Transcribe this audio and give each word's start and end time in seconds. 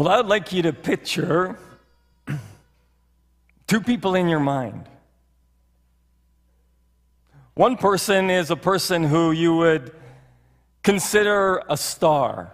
Well, 0.00 0.08
I 0.08 0.16
would 0.16 0.28
like 0.28 0.50
you 0.50 0.62
to 0.62 0.72
picture 0.72 1.58
two 3.66 3.82
people 3.82 4.14
in 4.14 4.30
your 4.30 4.40
mind. 4.40 4.88
One 7.52 7.76
person 7.76 8.30
is 8.30 8.50
a 8.50 8.56
person 8.56 9.04
who 9.04 9.30
you 9.30 9.54
would 9.56 9.94
consider 10.82 11.62
a 11.68 11.76
star. 11.76 12.50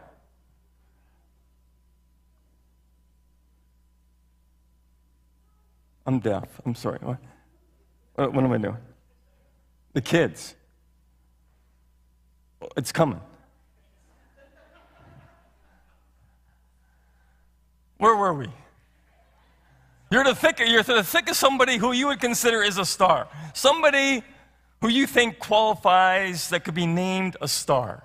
I'm 6.05 6.19
deaf. 6.19 6.49
I'm 6.65 6.75
sorry. 6.75 6.99
What, 6.99 7.21
what 8.17 8.43
am 8.43 8.51
I 8.51 8.59
doing? 8.59 8.79
The 9.93 10.01
kids. 10.01 10.57
It's 12.77 12.91
coming. 12.91 13.21
Where 17.99 18.15
were 18.15 18.35
we? 18.35 18.49
You're 20.11 20.25
the 20.25 20.35
thick, 20.35 20.61
you're 20.61 20.83
the 20.83 21.03
thick 21.03 21.29
of 21.29 21.37
somebody 21.37 21.79
who 21.79 21.93
you 21.93 22.07
would 22.09 22.21
consider 22.21 22.63
is 22.63 22.79
a 22.79 22.85
star. 22.85 23.29
Somebody 23.55 24.23
who 24.81 24.89
you 24.89 25.07
think 25.07 25.39
qualifies 25.39 26.51
that 26.51 26.65
could 26.65 26.75
be 26.75 26.87
named 26.87 27.37
a 27.41 27.49
star. 27.49 28.03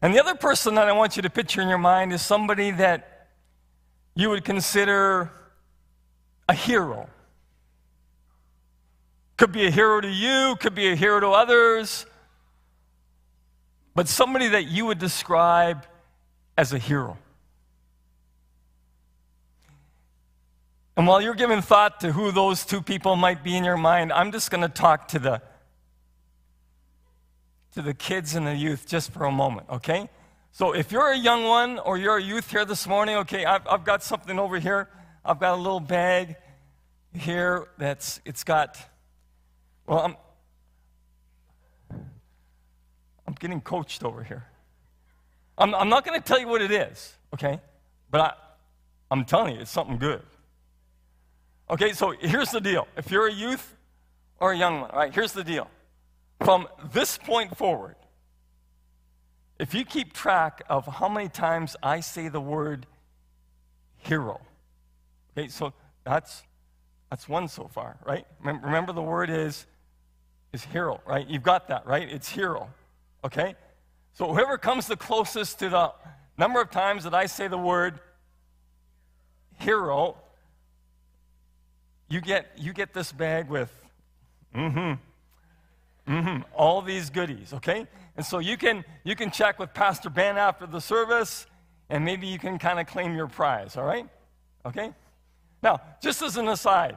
And 0.00 0.14
the 0.14 0.20
other 0.20 0.34
person 0.34 0.76
that 0.76 0.88
I 0.88 0.92
want 0.92 1.16
you 1.16 1.22
to 1.22 1.30
picture 1.30 1.60
in 1.60 1.68
your 1.68 1.78
mind 1.78 2.12
is 2.12 2.22
somebody 2.22 2.70
that 2.70 3.28
you 4.14 4.30
would 4.30 4.44
consider 4.44 5.30
a 6.48 6.54
hero. 6.54 7.08
Could 9.36 9.52
be 9.52 9.66
a 9.66 9.70
hero 9.70 10.00
to 10.00 10.08
you, 10.08 10.56
could 10.60 10.74
be 10.74 10.90
a 10.90 10.96
hero 10.96 11.20
to 11.20 11.28
others, 11.28 12.06
but 13.94 14.08
somebody 14.08 14.48
that 14.48 14.66
you 14.66 14.86
would 14.86 14.98
describe 14.98 15.84
as 16.56 16.72
a 16.72 16.78
hero. 16.78 17.18
And 20.98 21.06
while 21.06 21.22
you're 21.22 21.34
giving 21.34 21.62
thought 21.62 22.00
to 22.00 22.10
who 22.10 22.32
those 22.32 22.64
two 22.64 22.82
people 22.82 23.14
might 23.14 23.44
be 23.44 23.56
in 23.56 23.62
your 23.62 23.76
mind, 23.76 24.12
I'm 24.12 24.32
just 24.32 24.50
going 24.50 24.62
to 24.62 24.68
talk 24.68 25.06
to 25.08 25.20
the 25.20 25.40
to 27.74 27.82
the 27.82 27.94
kids 27.94 28.34
and 28.34 28.44
the 28.44 28.56
youth 28.56 28.84
just 28.84 29.12
for 29.12 29.24
a 29.24 29.30
moment, 29.30 29.68
okay? 29.70 30.10
So 30.50 30.72
if 30.72 30.90
you're 30.90 31.12
a 31.12 31.16
young 31.16 31.44
one 31.44 31.78
or 31.78 31.98
you're 31.98 32.16
a 32.16 32.22
youth 32.22 32.50
here 32.50 32.64
this 32.64 32.88
morning, 32.88 33.14
okay, 33.18 33.44
I've, 33.44 33.64
I've 33.68 33.84
got 33.84 34.02
something 34.02 34.40
over 34.40 34.58
here. 34.58 34.88
I've 35.24 35.38
got 35.38 35.54
a 35.54 35.62
little 35.62 35.78
bag 35.78 36.34
here 37.12 37.68
that's 37.78 38.20
it's 38.24 38.42
got 38.42 38.76
well, 39.86 40.00
I'm 40.00 40.16
I'm 43.24 43.34
getting 43.34 43.60
coached 43.60 44.02
over 44.02 44.24
here. 44.24 44.48
I'm, 45.56 45.76
I'm 45.76 45.88
not 45.88 46.04
going 46.04 46.20
to 46.20 46.26
tell 46.26 46.40
you 46.40 46.48
what 46.48 46.60
it 46.60 46.72
is, 46.72 47.14
okay? 47.34 47.60
But 48.10 48.20
I, 48.20 48.32
I'm 49.12 49.24
telling 49.24 49.54
you, 49.54 49.60
it's 49.60 49.70
something 49.70 49.98
good. 49.98 50.22
Okay, 51.70 51.92
so 51.92 52.14
here's 52.18 52.50
the 52.50 52.60
deal. 52.60 52.88
If 52.96 53.10
you're 53.10 53.26
a 53.26 53.32
youth 53.32 53.76
or 54.40 54.52
a 54.52 54.56
young 54.56 54.80
one, 54.80 54.90
all 54.90 54.98
right, 54.98 55.14
here's 55.14 55.32
the 55.32 55.44
deal. 55.44 55.68
From 56.40 56.66
this 56.92 57.18
point 57.18 57.56
forward, 57.56 57.96
if 59.58 59.74
you 59.74 59.84
keep 59.84 60.14
track 60.14 60.62
of 60.70 60.86
how 60.86 61.08
many 61.08 61.28
times 61.28 61.76
I 61.82 62.00
say 62.00 62.28
the 62.28 62.40
word 62.40 62.86
hero, 63.96 64.40
okay, 65.36 65.48
so 65.48 65.74
that's 66.04 66.42
that's 67.10 67.28
one 67.28 67.48
so 67.48 67.68
far, 67.68 67.98
right? 68.04 68.26
Remember, 68.42 68.92
the 68.92 69.02
word 69.02 69.28
is 69.28 69.66
is 70.52 70.64
hero, 70.64 71.00
right? 71.06 71.28
You've 71.28 71.42
got 71.42 71.68
that, 71.68 71.86
right? 71.86 72.08
It's 72.08 72.30
hero, 72.30 72.70
okay? 73.24 73.56
So 74.14 74.32
whoever 74.32 74.56
comes 74.56 74.86
the 74.86 74.96
closest 74.96 75.58
to 75.58 75.68
the 75.68 75.92
number 76.38 76.60
of 76.60 76.70
times 76.70 77.04
that 77.04 77.14
I 77.14 77.26
say 77.26 77.48
the 77.48 77.58
word 77.58 78.00
hero, 79.58 80.16
you 82.08 82.20
get, 82.20 82.50
you 82.56 82.72
get 82.72 82.94
this 82.94 83.12
bag 83.12 83.48
with, 83.48 83.72
mm-hmm, 84.54 84.94
mm-hmm, 86.10 86.42
all 86.54 86.82
these 86.82 87.10
goodies, 87.10 87.52
okay? 87.52 87.86
And 88.16 88.24
so 88.24 88.38
you 88.38 88.56
can, 88.56 88.84
you 89.04 89.14
can 89.14 89.30
check 89.30 89.58
with 89.58 89.74
Pastor 89.74 90.10
Ben 90.10 90.36
after 90.38 90.66
the 90.66 90.80
service, 90.80 91.46
and 91.90 92.04
maybe 92.04 92.26
you 92.26 92.38
can 92.38 92.58
kind 92.58 92.80
of 92.80 92.86
claim 92.86 93.14
your 93.14 93.26
prize, 93.28 93.76
all 93.76 93.84
right? 93.84 94.08
Okay? 94.64 94.92
Now, 95.62 95.80
just 96.02 96.22
as 96.22 96.36
an 96.36 96.48
aside, 96.48 96.96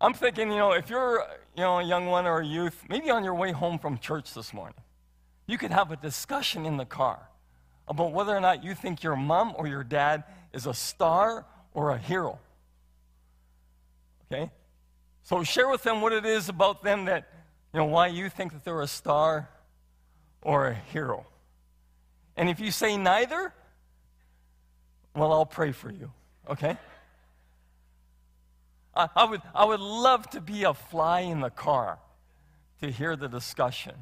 I'm 0.00 0.14
thinking, 0.14 0.50
you 0.50 0.58
know, 0.58 0.72
if 0.72 0.90
you're, 0.90 1.24
you 1.56 1.62
know, 1.62 1.78
a 1.78 1.82
young 1.82 2.06
one 2.06 2.26
or 2.26 2.40
a 2.40 2.46
youth, 2.46 2.84
maybe 2.88 3.10
on 3.10 3.24
your 3.24 3.34
way 3.34 3.52
home 3.52 3.78
from 3.78 3.98
church 3.98 4.34
this 4.34 4.52
morning, 4.52 4.76
you 5.46 5.58
could 5.58 5.70
have 5.70 5.90
a 5.90 5.96
discussion 5.96 6.66
in 6.66 6.76
the 6.76 6.84
car 6.84 7.28
about 7.86 8.12
whether 8.12 8.34
or 8.34 8.40
not 8.40 8.64
you 8.64 8.74
think 8.74 9.02
your 9.02 9.16
mom 9.16 9.54
or 9.56 9.66
your 9.66 9.84
dad 9.84 10.24
is 10.52 10.66
a 10.66 10.74
star 10.74 11.44
or 11.74 11.90
a 11.90 11.98
hero. 11.98 12.38
Okay? 14.34 14.50
So 15.22 15.42
share 15.42 15.68
with 15.68 15.82
them 15.82 16.00
what 16.00 16.12
it 16.12 16.26
is 16.26 16.48
about 16.48 16.82
them 16.82 17.06
that, 17.06 17.28
you 17.72 17.78
know, 17.78 17.86
why 17.86 18.08
you 18.08 18.28
think 18.28 18.52
that 18.52 18.64
they're 18.64 18.82
a 18.82 18.86
star 18.86 19.48
or 20.42 20.68
a 20.68 20.74
hero. 20.74 21.26
And 22.36 22.48
if 22.48 22.60
you 22.60 22.70
say 22.70 22.96
neither, 22.96 23.54
well, 25.14 25.32
I'll 25.32 25.46
pray 25.46 25.72
for 25.72 25.90
you. 25.90 26.10
Okay? 26.50 26.76
I, 28.94 29.24
would, 29.24 29.42
I 29.54 29.64
would 29.64 29.80
love 29.80 30.28
to 30.30 30.40
be 30.40 30.64
a 30.64 30.74
fly 30.74 31.20
in 31.20 31.40
the 31.40 31.50
car 31.50 31.98
to 32.80 32.90
hear 32.90 33.16
the 33.16 33.28
discussion 33.28 33.94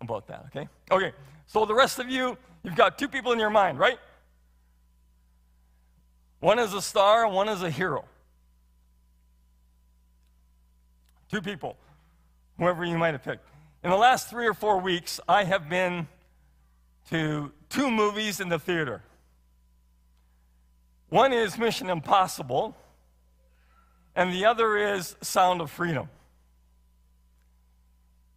about 0.00 0.26
that, 0.26 0.44
okay? 0.48 0.68
Okay, 0.90 1.12
so 1.46 1.64
the 1.64 1.74
rest 1.74 1.98
of 1.98 2.10
you, 2.10 2.36
you've 2.62 2.76
got 2.76 2.98
two 2.98 3.08
people 3.08 3.32
in 3.32 3.38
your 3.38 3.48
mind, 3.48 3.78
right? 3.78 3.98
One 6.40 6.58
is 6.58 6.74
a 6.74 6.82
star, 6.82 7.26
one 7.28 7.48
is 7.48 7.62
a 7.62 7.70
hero. 7.70 8.04
Two 11.32 11.40
people, 11.40 11.78
whoever 12.58 12.84
you 12.84 12.98
might 12.98 13.14
have 13.14 13.24
picked. 13.24 13.48
In 13.82 13.88
the 13.88 13.96
last 13.96 14.28
three 14.28 14.46
or 14.46 14.52
four 14.52 14.78
weeks, 14.78 15.18
I 15.26 15.44
have 15.44 15.66
been 15.66 16.06
to 17.08 17.50
two 17.70 17.90
movies 17.90 18.38
in 18.38 18.50
the 18.50 18.58
theater. 18.58 19.02
One 21.08 21.32
is 21.32 21.56
Mission 21.56 21.88
Impossible, 21.88 22.76
and 24.14 24.30
the 24.30 24.44
other 24.44 24.76
is 24.76 25.16
Sound 25.22 25.62
of 25.62 25.70
Freedom. 25.70 26.10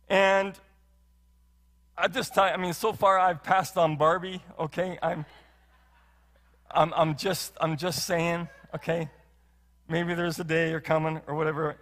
And 0.07 0.57
at 1.97 2.13
this 2.13 2.29
time, 2.29 2.53
I 2.53 2.63
mean, 2.63 2.72
so 2.72 2.94
far 2.94 3.19
I've 3.19 3.44
passed 3.44 3.78
on 3.78 3.97
Barbie, 3.97 4.41
okay? 4.57 4.97
I'm, 5.03 5.25
I'm, 6.72 6.94
I'm, 6.94 7.17
just, 7.17 7.57
I'm 7.59 7.75
just 7.75 8.05
saying, 8.05 8.47
okay? 8.73 9.09
Maybe 9.89 10.13
there's 10.13 10.39
a 10.39 10.45
day 10.45 10.69
you're 10.69 10.79
coming 10.79 11.19
or 11.28 11.35
whatever. 11.35 11.75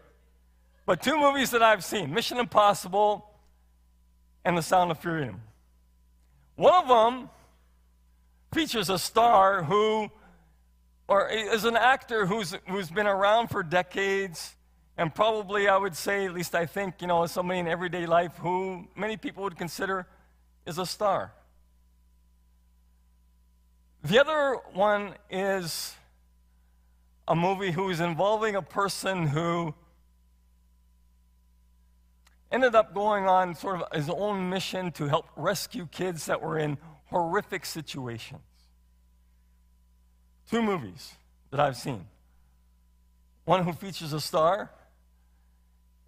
But 0.85 1.01
two 1.01 1.17
movies 1.17 1.51
that 1.51 1.63
I've 1.63 1.83
seen 1.83 2.13
Mission 2.13 2.37
Impossible 2.37 3.29
and 4.43 4.57
The 4.57 4.61
Sound 4.61 4.91
of 4.91 4.99
Freedom. 4.99 5.41
One 6.55 6.73
of 6.73 6.87
them 6.87 7.29
features 8.53 8.89
a 8.89 8.99
star 8.99 9.63
who, 9.63 10.09
or 11.07 11.29
is 11.29 11.63
an 11.63 11.77
actor 11.77 12.25
who's, 12.25 12.55
who's 12.67 12.89
been 12.89 13.07
around 13.07 13.47
for 13.47 13.63
decades, 13.63 14.55
and 14.97 15.13
probably 15.13 15.67
I 15.67 15.77
would 15.77 15.95
say, 15.95 16.25
at 16.25 16.33
least 16.33 16.53
I 16.53 16.65
think, 16.65 16.95
you 17.01 17.07
know, 17.07 17.25
somebody 17.25 17.59
in 17.59 17.67
everyday 17.67 18.05
life 18.05 18.37
who 18.37 18.87
many 18.95 19.17
people 19.17 19.43
would 19.43 19.57
consider 19.57 20.05
is 20.65 20.77
a 20.77 20.85
star. 20.85 21.33
The 24.03 24.19
other 24.19 24.59
one 24.73 25.13
is 25.29 25.95
a 27.27 27.35
movie 27.35 27.71
who 27.71 27.89
is 27.89 28.01
involving 28.01 28.55
a 28.55 28.61
person 28.61 29.27
who 29.27 29.73
ended 32.53 32.75
up 32.75 32.93
going 32.93 33.27
on 33.27 33.55
sort 33.55 33.81
of 33.81 33.87
his 33.93 34.09
own 34.09 34.49
mission 34.49 34.91
to 34.93 35.07
help 35.07 35.27
rescue 35.35 35.87
kids 35.87 36.27
that 36.27 36.41
were 36.41 36.57
in 36.57 36.77
horrific 37.05 37.65
situations. 37.65 38.41
Two 40.49 40.61
movies 40.61 41.13
that 41.49 41.59
I've 41.59 41.75
seen 41.75 42.05
one 43.45 43.63
who 43.65 43.73
features 43.73 44.13
a 44.13 44.21
star, 44.21 44.71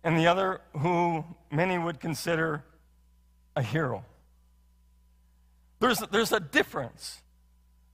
and 0.05 0.17
the 0.17 0.27
other 0.27 0.61
who 0.77 1.25
many 1.51 1.77
would 1.77 1.99
consider 1.99 2.63
a 3.57 3.61
hero. 3.61 4.05
There's, 5.79 5.99
there's 6.11 6.31
a 6.31 6.39
difference 6.39 7.21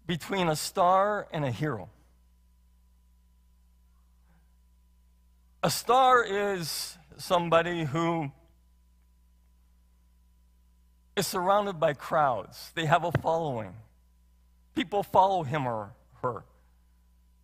between 0.06 0.48
a 0.48 0.56
star 0.56 1.28
and 1.34 1.44
a 1.44 1.50
hero. 1.50 1.90
A 5.64 5.70
star 5.70 6.24
is 6.24 6.98
somebody 7.18 7.84
who 7.84 8.32
is 11.16 11.28
surrounded 11.28 11.80
by 11.80 11.94
crowds. 11.94 12.72
They 12.76 12.86
have 12.86 13.04
a 13.04 13.12
following. 13.12 13.74
People 14.76 15.04
follow 15.04 15.44
him 15.44 15.68
or 15.68 15.92
her. 16.22 16.44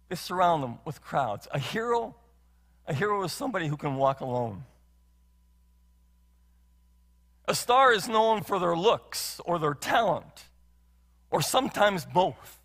They 0.10 0.16
surround 0.16 0.64
them 0.64 0.80
with 0.86 1.02
crowds. 1.02 1.48
A 1.52 1.60
hero, 1.60 2.16
a 2.88 2.94
hero 2.94 3.24
is 3.24 3.32
somebody 3.32 3.68
who 3.68 3.78
can 3.78 3.96
walk 3.96 4.22
alone. 4.22 4.64
A 7.48 7.56
star 7.56 7.94
is 7.94 8.08
known 8.08 8.42
for 8.42 8.60
their 8.60 8.76
looks 8.76 9.40
or 9.46 9.60
their 9.60 9.74
talent 9.74 10.46
or 11.30 11.42
sometimes 11.42 12.06
both. 12.06 12.60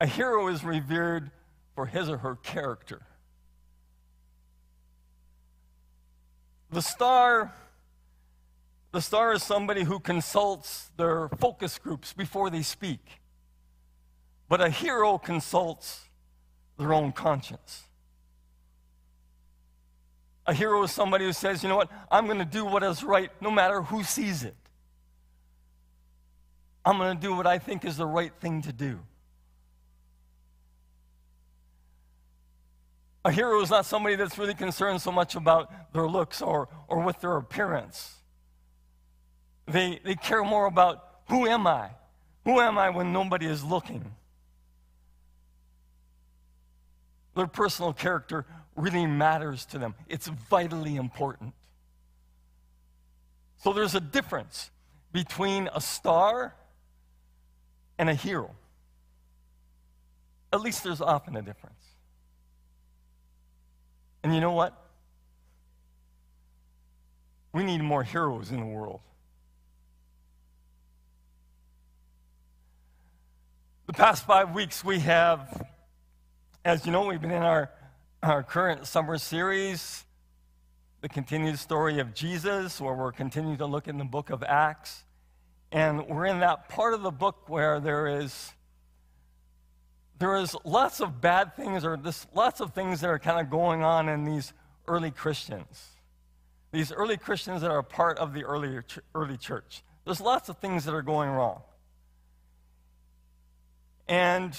A 0.00 0.06
hero 0.06 0.48
is 0.48 0.64
revered 0.64 1.30
for 1.74 1.86
his 1.86 2.08
or 2.08 2.18
her 2.18 2.36
character. 2.36 3.02
The 6.70 6.82
star 6.82 7.52
the 8.92 9.00
star 9.00 9.32
is 9.32 9.42
somebody 9.42 9.84
who 9.84 9.98
consults 9.98 10.90
their 10.98 11.28
focus 11.38 11.78
groups 11.78 12.12
before 12.12 12.50
they 12.50 12.62
speak. 12.62 13.20
But 14.48 14.60
a 14.60 14.68
hero 14.68 15.16
consults 15.16 16.08
their 16.78 16.92
own 16.92 17.12
conscience. 17.12 17.84
A 20.46 20.52
hero 20.52 20.82
is 20.82 20.90
somebody 20.90 21.24
who 21.24 21.32
says, 21.32 21.62
you 21.62 21.70
know 21.70 21.76
what, 21.76 21.90
I'm 22.10 22.26
going 22.26 22.38
to 22.38 22.44
do 22.44 22.64
what 22.66 22.82
is 22.82 23.02
right 23.02 23.30
no 23.40 23.50
matter 23.50 23.80
who 23.80 24.02
sees 24.02 24.44
it. 24.44 24.56
I'm 26.84 26.98
going 26.98 27.16
to 27.16 27.20
do 27.20 27.34
what 27.34 27.46
I 27.46 27.58
think 27.58 27.84
is 27.84 27.96
the 27.96 28.06
right 28.06 28.32
thing 28.40 28.60
to 28.62 28.72
do. 28.72 28.98
A 33.24 33.30
hero 33.30 33.60
is 33.62 33.70
not 33.70 33.86
somebody 33.86 34.16
that's 34.16 34.36
really 34.36 34.54
concerned 34.54 35.00
so 35.00 35.12
much 35.12 35.36
about 35.36 35.92
their 35.94 36.08
looks 36.08 36.42
or, 36.42 36.68
or 36.88 37.00
with 37.00 37.20
their 37.20 37.36
appearance. 37.36 38.16
They, 39.66 40.00
they 40.04 40.14
care 40.14 40.44
more 40.44 40.66
about 40.66 41.04
who 41.28 41.46
am 41.46 41.66
I? 41.66 41.90
Who 42.44 42.60
am 42.60 42.78
I 42.78 42.90
when 42.90 43.12
nobody 43.12 43.46
is 43.46 43.62
looking? 43.62 44.04
Their 47.34 47.46
personal 47.46 47.92
character 47.92 48.44
really 48.76 49.06
matters 49.06 49.64
to 49.66 49.78
them, 49.78 49.94
it's 50.08 50.26
vitally 50.26 50.96
important. 50.96 51.54
So 53.58 53.72
there's 53.72 53.94
a 53.94 54.00
difference 54.00 54.70
between 55.12 55.68
a 55.72 55.80
star 55.80 56.54
and 57.98 58.10
a 58.10 58.14
hero. 58.14 58.50
At 60.52 60.60
least 60.60 60.82
there's 60.82 61.00
often 61.00 61.36
a 61.36 61.42
difference. 61.42 61.82
And 64.22 64.34
you 64.34 64.40
know 64.40 64.52
what? 64.52 64.76
We 67.52 67.64
need 67.64 67.82
more 67.82 68.02
heroes 68.02 68.50
in 68.50 68.60
the 68.60 68.66
world. 68.66 69.00
The 73.92 73.98
past 73.98 74.24
five 74.24 74.54
weeks, 74.54 74.82
we 74.82 75.00
have, 75.00 75.66
as 76.64 76.86
you 76.86 76.92
know, 76.92 77.04
we've 77.04 77.20
been 77.20 77.30
in 77.30 77.42
our, 77.42 77.70
our 78.22 78.42
current 78.42 78.86
summer 78.86 79.18
series, 79.18 80.06
the 81.02 81.10
continued 81.10 81.58
story 81.58 81.98
of 81.98 82.14
Jesus, 82.14 82.80
where 82.80 82.94
we're 82.94 83.12
continuing 83.12 83.58
to 83.58 83.66
look 83.66 83.88
in 83.88 83.98
the 83.98 84.06
book 84.06 84.30
of 84.30 84.42
Acts. 84.42 85.04
And 85.70 86.08
we're 86.08 86.24
in 86.24 86.40
that 86.40 86.70
part 86.70 86.94
of 86.94 87.02
the 87.02 87.10
book 87.10 87.50
where 87.50 87.80
there 87.80 88.06
is 88.06 88.54
there 90.18 90.36
is 90.36 90.56
lots 90.64 91.02
of 91.02 91.20
bad 91.20 91.54
things 91.54 91.84
or 91.84 91.98
this, 91.98 92.26
lots 92.32 92.62
of 92.62 92.72
things 92.72 93.02
that 93.02 93.10
are 93.10 93.18
kind 93.18 93.40
of 93.40 93.50
going 93.50 93.82
on 93.82 94.08
in 94.08 94.24
these 94.24 94.54
early 94.88 95.10
Christians. 95.10 95.88
These 96.72 96.92
early 96.92 97.18
Christians 97.18 97.60
that 97.60 97.70
are 97.70 97.82
part 97.82 98.16
of 98.16 98.32
the 98.32 98.42
early, 98.44 98.78
early 99.14 99.36
church. 99.36 99.82
There's 100.06 100.22
lots 100.22 100.48
of 100.48 100.56
things 100.56 100.86
that 100.86 100.94
are 100.94 101.02
going 101.02 101.28
wrong. 101.28 101.60
And 104.08 104.56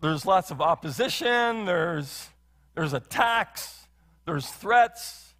there's 0.00 0.24
lots 0.24 0.50
of 0.50 0.60
opposition, 0.60 1.66
there's, 1.66 2.28
there's 2.74 2.92
attacks, 2.92 3.86
there's 4.24 4.48
threats, 4.48 5.34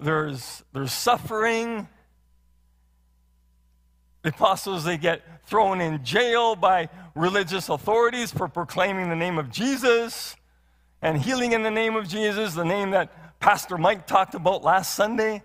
there's, 0.00 0.62
there's 0.72 0.92
suffering. 0.92 1.88
The 4.22 4.30
apostles, 4.30 4.84
they 4.84 4.98
get 4.98 5.46
thrown 5.46 5.80
in 5.80 6.04
jail 6.04 6.56
by 6.56 6.88
religious 7.14 7.68
authorities 7.68 8.32
for 8.32 8.48
proclaiming 8.48 9.08
the 9.08 9.16
name 9.16 9.38
of 9.38 9.50
Jesus 9.50 10.34
and 11.00 11.16
healing 11.16 11.52
in 11.52 11.62
the 11.62 11.70
name 11.70 11.94
of 11.94 12.08
Jesus, 12.08 12.54
the 12.54 12.64
name 12.64 12.90
that 12.90 13.38
Pastor 13.38 13.78
Mike 13.78 14.06
talked 14.06 14.34
about 14.34 14.64
last 14.64 14.94
Sunday. 14.94 15.42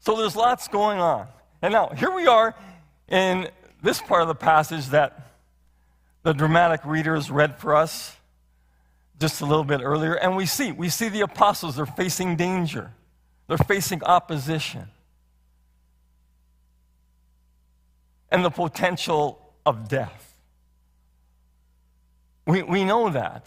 So 0.00 0.16
there's 0.16 0.36
lots 0.36 0.68
going 0.68 1.00
on. 1.00 1.28
And 1.62 1.72
now, 1.72 1.88
here 1.88 2.12
we 2.12 2.26
are 2.26 2.54
in 3.08 3.48
this 3.82 4.02
part 4.02 4.22
of 4.22 4.28
the 4.28 4.34
passage 4.34 4.86
that 4.88 5.27
the 6.22 6.32
dramatic 6.32 6.84
readers 6.84 7.30
read 7.30 7.58
for 7.58 7.74
us 7.74 8.16
just 9.18 9.40
a 9.40 9.46
little 9.46 9.64
bit 9.64 9.80
earlier, 9.82 10.14
and 10.14 10.36
we 10.36 10.46
see 10.46 10.72
we 10.72 10.88
see 10.88 11.08
the 11.08 11.22
apostles 11.22 11.76
they're 11.76 11.86
facing 11.86 12.36
danger. 12.36 12.92
They're 13.48 13.58
facing 13.58 14.04
opposition. 14.04 14.88
And 18.30 18.44
the 18.44 18.50
potential 18.50 19.40
of 19.64 19.88
death. 19.88 20.36
We, 22.46 22.62
we 22.62 22.84
know 22.84 23.10
that 23.10 23.46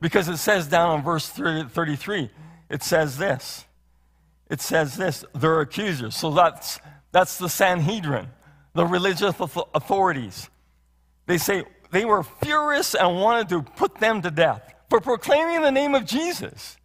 because 0.00 0.28
it 0.28 0.36
says 0.36 0.68
down 0.68 0.98
in 0.98 1.04
verse 1.04 1.28
30, 1.28 1.68
33, 1.68 2.30
it 2.70 2.82
says 2.82 3.18
this. 3.18 3.64
It 4.48 4.60
says 4.60 4.96
this, 4.96 5.24
their 5.34 5.60
accusers. 5.60 6.14
So 6.16 6.30
that's, 6.30 6.78
that's 7.10 7.38
the 7.38 7.48
Sanhedrin, 7.48 8.28
the 8.74 8.86
religious 8.86 9.34
authorities. 9.40 10.48
They 11.26 11.38
say, 11.38 11.64
they 11.90 12.04
were 12.04 12.22
furious 12.22 12.94
and 12.94 13.20
wanted 13.20 13.48
to 13.50 13.62
put 13.62 13.96
them 13.96 14.22
to 14.22 14.30
death 14.30 14.74
for 14.88 15.00
proclaiming 15.00 15.62
the 15.62 15.70
name 15.70 15.94
of 15.94 16.04
Jesus 16.04 16.76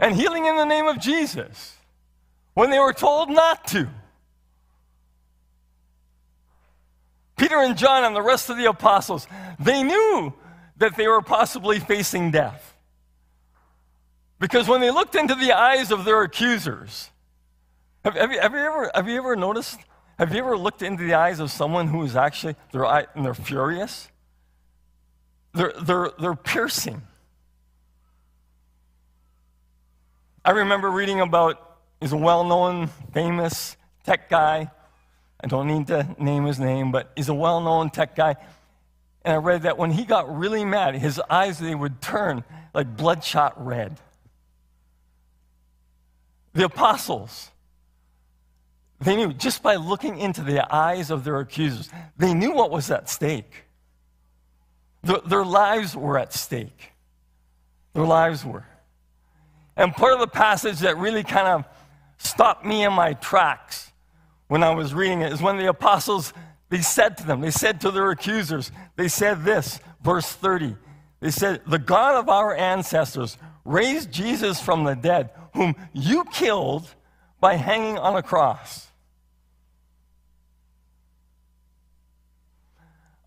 and 0.00 0.14
healing 0.14 0.46
in 0.46 0.56
the 0.56 0.64
name 0.64 0.86
of 0.86 0.98
Jesus 0.98 1.76
when 2.54 2.70
they 2.70 2.78
were 2.78 2.92
told 2.92 3.30
not 3.30 3.66
to. 3.68 3.88
Peter 7.36 7.56
and 7.56 7.76
John 7.76 8.04
and 8.04 8.14
the 8.14 8.22
rest 8.22 8.48
of 8.48 8.56
the 8.56 8.66
apostles, 8.66 9.26
they 9.58 9.82
knew 9.82 10.32
that 10.76 10.96
they 10.96 11.08
were 11.08 11.22
possibly 11.22 11.80
facing 11.80 12.30
death. 12.30 12.74
Because 14.38 14.68
when 14.68 14.80
they 14.80 14.90
looked 14.90 15.14
into 15.14 15.34
the 15.34 15.52
eyes 15.52 15.90
of 15.90 16.04
their 16.04 16.22
accusers, 16.22 17.10
have, 18.04 18.14
have, 18.14 18.32
you, 18.32 18.40
have, 18.40 18.52
you, 18.52 18.58
ever, 18.58 18.90
have 18.94 19.08
you 19.08 19.16
ever 19.16 19.36
noticed 19.36 19.78
have 20.18 20.32
you 20.32 20.38
ever 20.38 20.56
looked 20.56 20.82
into 20.82 21.04
the 21.04 21.14
eyes 21.14 21.40
of 21.40 21.50
someone 21.50 21.88
who 21.88 22.02
is 22.02 22.16
actually, 22.16 22.56
they're, 22.72 22.84
and 22.84 23.24
they're 23.24 23.34
furious? 23.34 24.08
They're, 25.52 25.72
they're, 25.80 26.10
they're 26.18 26.36
piercing. 26.36 27.02
I 30.44 30.50
remember 30.50 30.90
reading 30.90 31.20
about, 31.20 31.78
he's 32.00 32.12
a 32.12 32.16
well 32.16 32.44
known, 32.44 32.88
famous 33.12 33.76
tech 34.04 34.28
guy. 34.28 34.70
I 35.40 35.46
don't 35.46 35.66
need 35.66 35.86
to 35.88 36.14
name 36.18 36.44
his 36.44 36.60
name, 36.60 36.92
but 36.92 37.12
he's 37.16 37.28
a 37.28 37.34
well 37.34 37.60
known 37.60 37.90
tech 37.90 38.14
guy. 38.14 38.36
And 39.24 39.34
I 39.34 39.36
read 39.36 39.62
that 39.62 39.78
when 39.78 39.90
he 39.90 40.04
got 40.04 40.36
really 40.36 40.64
mad, 40.64 40.94
his 40.96 41.20
eyes, 41.30 41.58
they 41.58 41.74
would 41.74 42.02
turn 42.02 42.44
like 42.74 42.96
bloodshot 42.96 43.64
red. 43.64 43.98
The 46.52 46.66
apostles, 46.66 47.50
they 49.00 49.16
knew 49.16 49.32
just 49.32 49.62
by 49.62 49.76
looking 49.76 50.18
into 50.18 50.42
the 50.42 50.72
eyes 50.74 51.10
of 51.10 51.24
their 51.24 51.40
accusers, 51.40 51.90
they 52.16 52.32
knew 52.32 52.52
what 52.52 52.70
was 52.70 52.90
at 52.90 53.08
stake. 53.08 53.64
Their, 55.02 55.18
their 55.26 55.44
lives 55.44 55.96
were 55.96 56.18
at 56.18 56.32
stake. 56.32 56.92
Their 57.92 58.04
lives 58.04 58.44
were. 58.44 58.66
And 59.76 59.92
part 59.92 60.14
of 60.14 60.20
the 60.20 60.26
passage 60.26 60.78
that 60.80 60.96
really 60.96 61.24
kind 61.24 61.48
of 61.48 61.64
stopped 62.18 62.64
me 62.64 62.84
in 62.84 62.92
my 62.92 63.14
tracks 63.14 63.92
when 64.48 64.62
I 64.62 64.70
was 64.70 64.94
reading 64.94 65.22
it 65.22 65.32
is 65.32 65.42
when 65.42 65.56
the 65.56 65.68
apostles 65.68 66.32
they 66.70 66.80
said 66.80 67.16
to 67.18 67.26
them, 67.26 67.40
they 67.40 67.50
said 67.50 67.80
to 67.82 67.90
their 67.90 68.10
accusers, 68.10 68.72
they 68.96 69.08
said 69.08 69.44
this, 69.44 69.78
verse 70.02 70.32
30. 70.32 70.76
They 71.20 71.30
said, 71.30 71.60
The 71.66 71.78
God 71.78 72.16
of 72.16 72.28
our 72.28 72.54
ancestors 72.54 73.38
raised 73.64 74.10
Jesus 74.10 74.60
from 74.60 74.84
the 74.84 74.94
dead, 74.94 75.30
whom 75.54 75.76
you 75.92 76.24
killed 76.32 76.92
by 77.44 77.56
hanging 77.56 77.98
on 77.98 78.16
a 78.16 78.22
cross. 78.22 78.86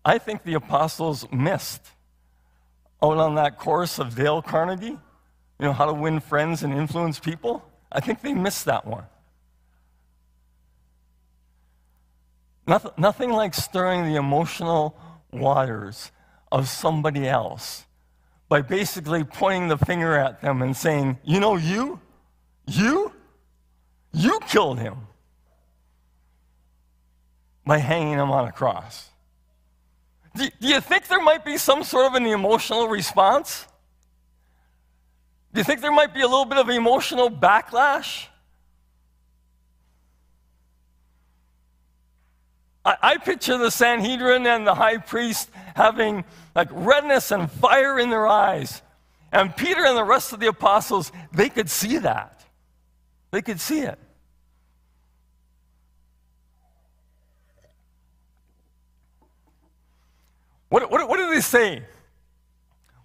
I 0.04 0.18
think 0.18 0.42
the 0.42 0.54
apostles 0.54 1.24
missed 1.30 1.86
out 3.00 3.16
on 3.16 3.36
that 3.36 3.58
course 3.58 4.00
of 4.00 4.16
Dale 4.16 4.42
Carnegie, 4.42 4.86
you 4.88 4.98
know, 5.60 5.72
how 5.72 5.86
to 5.86 5.94
win 5.94 6.18
friends 6.18 6.64
and 6.64 6.72
influence 6.74 7.20
people. 7.20 7.64
I 7.92 8.00
think 8.00 8.20
they 8.20 8.34
missed 8.34 8.64
that 8.64 8.84
one. 8.88 9.04
Nothing, 12.66 12.90
nothing 12.98 13.30
like 13.30 13.54
stirring 13.54 14.02
the 14.12 14.16
emotional 14.16 14.98
waters 15.30 16.10
of 16.50 16.68
somebody 16.68 17.28
else 17.28 17.86
by 18.48 18.62
basically 18.62 19.22
pointing 19.22 19.68
the 19.68 19.78
finger 19.78 20.16
at 20.16 20.42
them 20.42 20.60
and 20.60 20.76
saying, 20.76 21.18
You 21.22 21.38
know, 21.38 21.54
you, 21.54 22.00
you, 22.66 23.12
you 24.12 24.40
killed 24.48 24.78
him 24.78 24.96
by 27.64 27.78
hanging 27.78 28.14
him 28.14 28.30
on 28.30 28.48
a 28.48 28.52
cross. 28.52 29.10
Do, 30.34 30.48
do 30.60 30.68
you 30.68 30.80
think 30.80 31.06
there 31.08 31.22
might 31.22 31.44
be 31.44 31.58
some 31.58 31.82
sort 31.82 32.06
of 32.06 32.14
an 32.14 32.26
emotional 32.26 32.88
response? 32.88 33.66
Do 35.52 35.60
you 35.60 35.64
think 35.64 35.80
there 35.80 35.92
might 35.92 36.14
be 36.14 36.20
a 36.20 36.26
little 36.26 36.44
bit 36.44 36.58
of 36.58 36.68
emotional 36.68 37.30
backlash? 37.30 38.26
I, 42.84 42.96
I 43.02 43.16
picture 43.18 43.58
the 43.58 43.70
Sanhedrin 43.70 44.46
and 44.46 44.66
the 44.66 44.74
high 44.74 44.98
priest 44.98 45.50
having 45.74 46.24
like 46.54 46.68
redness 46.72 47.30
and 47.30 47.50
fire 47.50 47.98
in 47.98 48.10
their 48.10 48.26
eyes. 48.26 48.82
And 49.30 49.54
Peter 49.54 49.84
and 49.84 49.96
the 49.96 50.04
rest 50.04 50.32
of 50.32 50.40
the 50.40 50.46
apostles, 50.46 51.12
they 51.32 51.50
could 51.50 51.68
see 51.68 51.98
that. 51.98 52.37
They 53.30 53.42
could 53.42 53.60
see 53.60 53.80
it. 53.80 53.98
What, 60.68 60.90
what, 60.90 61.08
what 61.08 61.16
do 61.16 61.30
they 61.34 61.40
say 61.40 61.82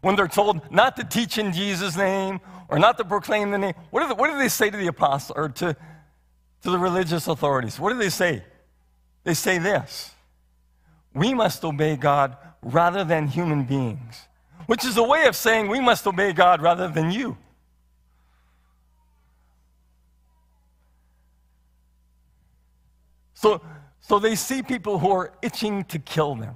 when 0.01 0.15
they're 0.15 0.27
told 0.27 0.69
not 0.71 0.97
to 0.97 1.03
teach 1.03 1.37
in 1.37 1.53
Jesus' 1.53 1.95
name 1.95 2.41
or 2.67 2.77
not 2.77 2.97
to 2.97 3.05
proclaim 3.05 3.51
the 3.51 3.57
name? 3.57 3.73
What 3.89 4.01
do 4.01 4.09
they, 4.09 4.13
what 4.13 4.29
do 4.29 4.37
they 4.37 4.49
say 4.49 4.69
to 4.69 4.77
the 4.77 4.87
apostle 4.87 5.35
or 5.37 5.49
to, 5.49 5.75
to 6.63 6.69
the 6.69 6.77
religious 6.77 7.27
authorities? 7.27 7.79
What 7.79 7.93
do 7.93 7.97
they 7.97 8.09
say? 8.09 8.43
They 9.23 9.33
say 9.33 9.57
this 9.57 10.11
We 11.13 11.33
must 11.33 11.63
obey 11.63 11.95
God 11.95 12.37
rather 12.61 13.03
than 13.03 13.27
human 13.27 13.63
beings, 13.63 14.27
which 14.65 14.85
is 14.85 14.97
a 14.97 15.03
way 15.03 15.25
of 15.25 15.35
saying 15.35 15.67
we 15.67 15.79
must 15.79 16.05
obey 16.05 16.33
God 16.33 16.61
rather 16.61 16.87
than 16.87 17.11
you. 17.11 17.37
So, 23.43 23.61
so 23.99 24.19
they 24.19 24.35
see 24.35 24.63
people 24.63 24.99
who 24.99 25.11
are 25.11 25.33
itching 25.41 25.83
to 25.85 25.99
kill 25.99 26.35
them. 26.35 26.55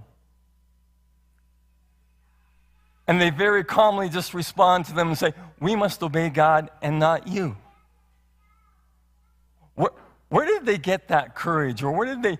And 3.05 3.19
they 3.19 3.29
very 3.29 3.65
calmly 3.65 4.07
just 4.07 4.33
respond 4.33 4.85
to 4.85 4.93
them 4.93 5.09
and 5.09 5.17
say, 5.17 5.33
We 5.59 5.75
must 5.75 6.01
obey 6.01 6.29
God 6.29 6.69
and 6.81 6.97
not 6.97 7.27
you. 7.27 7.57
Where, 9.75 9.91
where 10.29 10.45
did 10.45 10.65
they 10.65 10.77
get 10.77 11.09
that 11.09 11.35
courage? 11.35 11.83
Or 11.83 11.91
where 11.91 12.05
did, 12.07 12.23
they, 12.23 12.37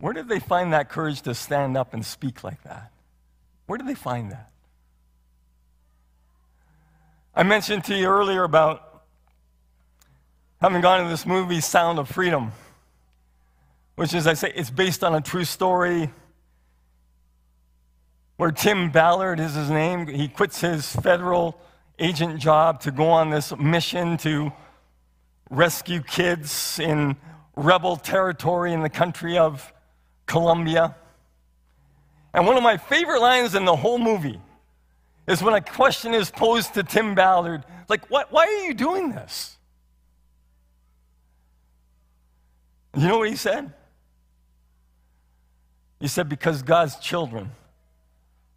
where 0.00 0.14
did 0.14 0.26
they 0.30 0.40
find 0.40 0.72
that 0.72 0.88
courage 0.88 1.20
to 1.22 1.34
stand 1.34 1.76
up 1.76 1.92
and 1.92 2.04
speak 2.04 2.42
like 2.42 2.62
that? 2.62 2.92
Where 3.66 3.76
did 3.76 3.88
they 3.88 3.94
find 3.94 4.32
that? 4.32 4.50
I 7.34 7.42
mentioned 7.42 7.84
to 7.84 7.94
you 7.94 8.06
earlier 8.06 8.42
about 8.42 9.02
having 10.62 10.80
gone 10.80 11.02
to 11.04 11.10
this 11.10 11.26
movie, 11.26 11.60
Sound 11.60 11.98
of 11.98 12.08
Freedom, 12.08 12.52
which 13.96 14.14
is, 14.14 14.26
I 14.26 14.34
say, 14.34 14.52
it's 14.54 14.70
based 14.70 15.02
on 15.02 15.14
a 15.14 15.20
true 15.20 15.44
story 15.44 16.10
where 18.36 18.52
Tim 18.52 18.90
Ballard 18.90 19.40
is 19.40 19.54
his 19.54 19.70
name. 19.70 20.06
He 20.06 20.28
quits 20.28 20.60
his 20.60 20.94
federal 20.96 21.58
agent 21.98 22.38
job 22.38 22.80
to 22.82 22.90
go 22.90 23.08
on 23.08 23.30
this 23.30 23.56
mission 23.56 24.18
to 24.18 24.52
rescue 25.50 26.02
kids 26.02 26.78
in 26.78 27.16
rebel 27.56 27.96
territory 27.96 28.74
in 28.74 28.82
the 28.82 28.90
country 28.90 29.38
of 29.38 29.72
Colombia. 30.26 30.94
And 32.34 32.46
one 32.46 32.58
of 32.58 32.62
my 32.62 32.76
favorite 32.76 33.20
lines 33.20 33.54
in 33.54 33.64
the 33.64 33.76
whole 33.76 33.98
movie 33.98 34.40
is 35.26 35.42
when 35.42 35.54
a 35.54 35.60
question 35.62 36.12
is 36.12 36.30
posed 36.30 36.74
to 36.74 36.82
Tim 36.82 37.14
Ballard, 37.14 37.64
like, 37.88 38.10
why, 38.10 38.24
why 38.28 38.44
are 38.44 38.66
you 38.66 38.74
doing 38.74 39.10
this? 39.10 39.56
You 42.94 43.08
know 43.08 43.18
what 43.18 43.30
he 43.30 43.36
said? 43.36 43.72
He 46.00 46.08
said, 46.08 46.28
because 46.28 46.62
God's 46.62 46.96
children 46.96 47.52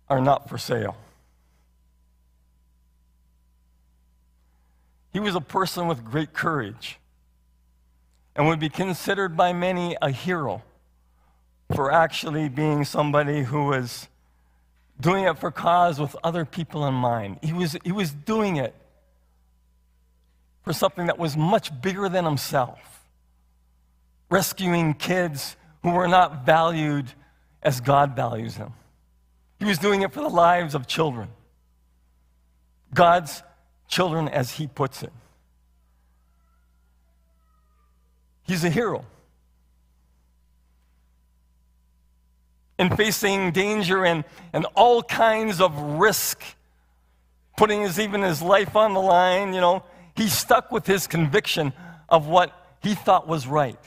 are 0.09 0.21
not 0.21 0.49
for 0.49 0.57
sale. 0.57 0.97
He 5.11 5.19
was 5.19 5.35
a 5.35 5.41
person 5.41 5.87
with 5.87 6.03
great 6.03 6.33
courage 6.33 6.99
and 8.35 8.47
would 8.47 8.59
be 8.59 8.69
considered 8.69 9.35
by 9.35 9.53
many 9.53 9.97
a 10.01 10.11
hero 10.11 10.63
for 11.75 11.91
actually 11.91 12.49
being 12.49 12.83
somebody 12.83 13.43
who 13.43 13.65
was 13.65 14.07
doing 14.99 15.25
it 15.25 15.37
for 15.37 15.51
cause 15.51 15.99
with 15.99 16.15
other 16.23 16.45
people 16.45 16.85
in 16.85 16.93
mind. 16.93 17.39
He 17.41 17.53
was, 17.53 17.77
he 17.83 17.91
was 17.91 18.11
doing 18.11 18.57
it 18.57 18.75
for 20.63 20.73
something 20.73 21.07
that 21.07 21.17
was 21.17 21.37
much 21.37 21.81
bigger 21.81 22.09
than 22.09 22.25
himself, 22.25 22.79
rescuing 24.29 24.93
kids 24.93 25.55
who 25.83 25.91
were 25.91 26.07
not 26.07 26.45
valued 26.45 27.13
as 27.61 27.81
God 27.81 28.15
values 28.15 28.55
him. 28.55 28.73
He 29.59 29.65
was 29.65 29.77
doing 29.77 30.01
it 30.01 30.13
for 30.13 30.21
the 30.21 30.29
lives 30.29 30.73
of 30.75 30.87
children. 30.87 31.29
God's 32.93 33.43
children, 33.87 34.29
as 34.29 34.51
he 34.51 34.67
puts 34.67 35.03
it. 35.03 35.11
He's 38.43 38.63
a 38.63 38.69
hero. 38.69 39.05
In 42.77 42.95
facing 42.95 43.51
danger 43.51 44.05
and, 44.05 44.23
and 44.53 44.65
all 44.73 45.03
kinds 45.03 45.59
of 45.59 45.77
risk, 45.99 46.41
putting 47.57 47.81
his, 47.81 47.99
even 47.99 48.21
his 48.21 48.41
life 48.41 48.75
on 48.77 48.93
the 48.93 49.01
line, 49.01 49.53
you 49.53 49.59
know, 49.59 49.83
he 50.15 50.29
stuck 50.29 50.71
with 50.71 50.87
his 50.87 51.05
conviction 51.05 51.73
of 52.07 52.27
what 52.27 52.53
he 52.81 52.95
thought 52.95 53.27
was 53.27 53.45
right. 53.45 53.79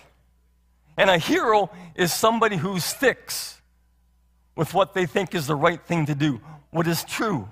And 0.98 1.08
a 1.08 1.16
hero 1.16 1.70
is 1.94 2.12
somebody 2.12 2.56
who 2.56 2.78
sticks 2.78 3.61
with 4.56 4.74
what 4.74 4.94
they 4.94 5.06
think 5.06 5.34
is 5.34 5.46
the 5.46 5.56
right 5.56 5.82
thing 5.82 6.06
to 6.06 6.14
do, 6.14 6.40
what 6.70 6.86
is 6.86 7.04
true. 7.04 7.48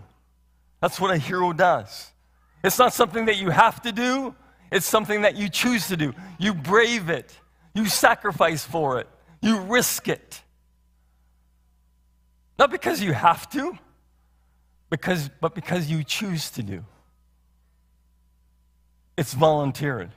That's 0.80 1.00
what 1.00 1.10
a 1.10 1.18
hero 1.18 1.52
does. 1.52 2.10
It's 2.62 2.78
not 2.78 2.92
something 2.92 3.26
that 3.26 3.36
you 3.36 3.50
have 3.50 3.82
to 3.82 3.92
do, 3.92 4.34
it's 4.70 4.86
something 4.86 5.22
that 5.22 5.36
you 5.36 5.48
choose 5.48 5.88
to 5.88 5.96
do. 5.96 6.14
You 6.38 6.54
brave 6.54 7.10
it, 7.10 7.36
you 7.74 7.86
sacrifice 7.86 8.64
for 8.64 9.00
it, 9.00 9.08
you 9.40 9.60
risk 9.60 10.08
it. 10.08 10.42
Not 12.58 12.70
because 12.70 13.02
you 13.02 13.12
have 13.12 13.48
to, 13.50 13.78
because, 14.90 15.30
but 15.40 15.54
because 15.54 15.90
you 15.90 16.04
choose 16.04 16.50
to 16.52 16.62
do. 16.62 16.84
It's 19.16 19.32
volunteered. 19.32 20.10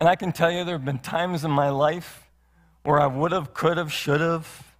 And 0.00 0.08
I 0.08 0.16
can 0.16 0.32
tell 0.32 0.50
you 0.50 0.64
there 0.64 0.76
have 0.76 0.84
been 0.84 0.98
times 0.98 1.44
in 1.44 1.50
my 1.50 1.70
life 1.70 2.30
where 2.82 3.00
I 3.00 3.06
would 3.06 3.32
have, 3.32 3.54
could 3.54 3.78
have, 3.78 3.92
should 3.92 4.20
have, 4.20 4.73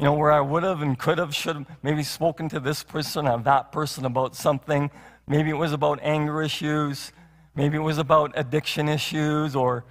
you 0.00 0.06
know, 0.06 0.14
where 0.14 0.32
I 0.32 0.40
would 0.40 0.62
have 0.62 0.80
and 0.80 0.98
could 0.98 1.18
have, 1.18 1.34
should 1.34 1.56
have 1.56 1.66
maybe 1.82 2.02
spoken 2.02 2.48
to 2.48 2.58
this 2.58 2.82
person 2.82 3.28
or 3.28 3.38
that 3.40 3.70
person 3.70 4.06
about 4.06 4.34
something. 4.34 4.90
Maybe 5.26 5.50
it 5.50 5.58
was 5.58 5.74
about 5.74 5.98
anger 6.02 6.40
issues. 6.40 7.12
Maybe 7.54 7.76
it 7.76 7.80
was 7.80 7.98
about 7.98 8.32
addiction 8.34 8.88
issues 8.88 9.54
or 9.54 9.84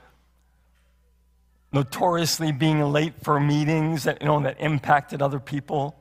notoriously 1.72 2.52
being 2.52 2.82
late 2.82 3.22
for 3.22 3.40
meetings 3.40 4.06
that, 4.06 4.20
you 4.20 4.28
know, 4.28 4.40
that 4.40 4.60
impacted 4.60 5.22
other 5.22 5.40
people. 5.40 5.96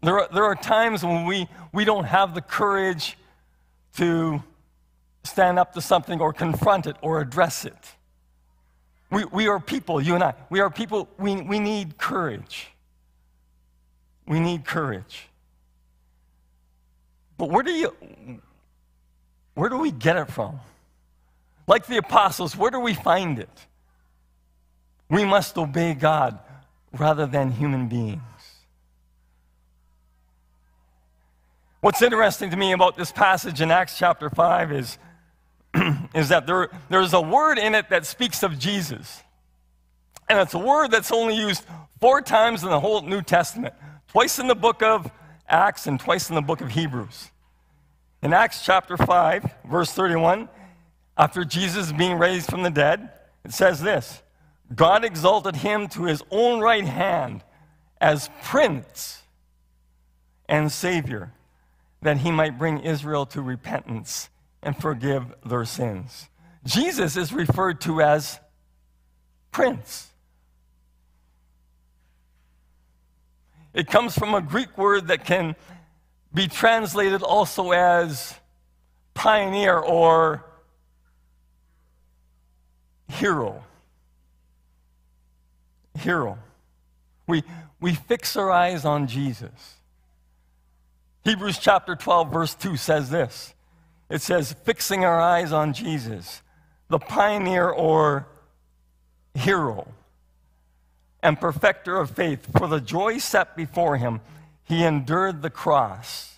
There 0.00 0.20
are, 0.20 0.28
there 0.32 0.44
are 0.44 0.54
times 0.54 1.04
when 1.04 1.26
we, 1.26 1.48
we 1.72 1.84
don't 1.84 2.04
have 2.04 2.36
the 2.36 2.40
courage 2.40 3.18
to 3.96 4.40
stand 5.24 5.58
up 5.58 5.72
to 5.72 5.80
something 5.80 6.20
or 6.20 6.32
confront 6.32 6.86
it 6.86 6.94
or 7.02 7.20
address 7.20 7.64
it. 7.64 7.96
We, 9.12 9.26
we 9.26 9.46
are 9.46 9.60
people, 9.60 10.00
you 10.00 10.14
and 10.14 10.24
I. 10.24 10.32
We 10.48 10.60
are 10.60 10.70
people, 10.70 11.06
we, 11.18 11.40
we 11.42 11.58
need 11.58 11.98
courage. 11.98 12.68
We 14.26 14.40
need 14.40 14.64
courage. 14.64 15.28
But 17.36 17.50
where 17.50 17.62
do 17.62 17.72
you 17.72 18.40
where 19.54 19.68
do 19.68 19.76
we 19.76 19.90
get 19.90 20.16
it 20.16 20.30
from? 20.30 20.60
Like 21.66 21.86
the 21.86 21.98
apostles, 21.98 22.56
where 22.56 22.70
do 22.70 22.80
we 22.80 22.94
find 22.94 23.38
it? 23.38 23.50
We 25.10 25.24
must 25.26 25.58
obey 25.58 25.92
God 25.92 26.38
rather 26.92 27.26
than 27.26 27.50
human 27.50 27.88
beings. 27.88 28.22
What's 31.82 32.00
interesting 32.00 32.50
to 32.50 32.56
me 32.56 32.72
about 32.72 32.96
this 32.96 33.12
passage 33.12 33.60
in 33.60 33.70
Acts 33.70 33.98
chapter 33.98 34.30
5 34.30 34.72
is 34.72 34.96
is 36.14 36.28
that 36.28 36.46
there, 36.46 36.68
there's 36.88 37.12
a 37.12 37.20
word 37.20 37.58
in 37.58 37.74
it 37.74 37.90
that 37.90 38.06
speaks 38.06 38.42
of 38.42 38.58
Jesus. 38.58 39.22
And 40.28 40.38
it's 40.38 40.54
a 40.54 40.58
word 40.58 40.90
that's 40.90 41.12
only 41.12 41.36
used 41.36 41.64
four 42.00 42.20
times 42.20 42.62
in 42.62 42.70
the 42.70 42.80
whole 42.80 43.02
New 43.02 43.22
Testament 43.22 43.74
twice 44.08 44.38
in 44.38 44.46
the 44.46 44.54
book 44.54 44.82
of 44.82 45.10
Acts 45.48 45.86
and 45.86 45.98
twice 45.98 46.28
in 46.28 46.34
the 46.34 46.42
book 46.42 46.60
of 46.60 46.70
Hebrews. 46.70 47.30
In 48.22 48.32
Acts 48.32 48.64
chapter 48.64 48.96
5, 48.96 49.50
verse 49.64 49.92
31, 49.92 50.48
after 51.16 51.44
Jesus 51.44 51.92
being 51.92 52.18
raised 52.18 52.48
from 52.48 52.62
the 52.62 52.70
dead, 52.70 53.10
it 53.44 53.52
says 53.52 53.80
this 53.80 54.22
God 54.74 55.04
exalted 55.04 55.56
him 55.56 55.88
to 55.88 56.04
his 56.04 56.22
own 56.30 56.60
right 56.60 56.84
hand 56.84 57.42
as 58.00 58.30
prince 58.42 59.22
and 60.48 60.70
savior, 60.70 61.32
that 62.02 62.18
he 62.18 62.30
might 62.30 62.58
bring 62.58 62.80
Israel 62.80 63.26
to 63.26 63.42
repentance 63.42 64.28
and 64.62 64.76
forgive 64.76 65.34
their 65.44 65.64
sins. 65.64 66.28
Jesus 66.64 67.16
is 67.16 67.32
referred 67.32 67.80
to 67.82 68.00
as 68.00 68.38
Prince. 69.50 70.08
It 73.74 73.88
comes 73.88 74.16
from 74.16 74.34
a 74.34 74.40
Greek 74.40 74.76
word 74.76 75.08
that 75.08 75.24
can 75.24 75.56
be 76.32 76.46
translated 76.46 77.22
also 77.22 77.72
as 77.72 78.34
pioneer 79.14 79.78
or 79.78 80.44
hero. 83.08 83.64
Hero. 85.98 86.38
We, 87.26 87.42
we 87.80 87.94
fix 87.94 88.36
our 88.36 88.50
eyes 88.50 88.84
on 88.84 89.06
Jesus. 89.06 89.76
Hebrews 91.24 91.58
chapter 91.58 91.94
12, 91.94 92.32
verse 92.32 92.54
2 92.54 92.76
says 92.76 93.10
this 93.10 93.54
it 94.12 94.20
says, 94.20 94.54
fixing 94.64 95.06
our 95.06 95.18
eyes 95.18 95.52
on 95.52 95.72
Jesus, 95.72 96.42
the 96.88 96.98
pioneer 96.98 97.66
or 97.66 98.28
hero 99.32 99.88
and 101.22 101.40
perfecter 101.40 101.96
of 101.96 102.10
faith. 102.10 102.46
For 102.58 102.68
the 102.68 102.78
joy 102.78 103.16
set 103.16 103.56
before 103.56 103.96
him, 103.96 104.20
he 104.64 104.84
endured 104.84 105.40
the 105.40 105.48
cross, 105.48 106.36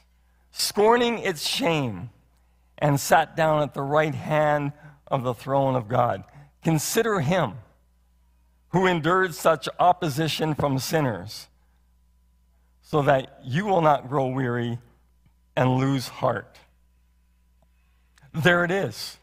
scorning 0.52 1.18
its 1.18 1.44
shame, 1.44 2.10
and 2.78 3.00
sat 3.00 3.34
down 3.34 3.60
at 3.60 3.74
the 3.74 3.82
right 3.82 4.14
hand 4.14 4.72
of 5.08 5.24
the 5.24 5.34
throne 5.34 5.74
of 5.74 5.88
God. 5.88 6.22
Consider 6.62 7.18
him 7.18 7.54
who 8.68 8.86
endured 8.86 9.34
such 9.34 9.68
opposition 9.80 10.54
from 10.54 10.78
sinners, 10.78 11.48
so 12.82 13.02
that 13.02 13.40
you 13.42 13.64
will 13.64 13.80
not 13.80 14.08
grow 14.08 14.28
weary 14.28 14.78
and 15.56 15.76
lose 15.76 16.06
heart. 16.06 16.56
There 18.34 18.64
it 18.64 18.70
is. 18.70 19.18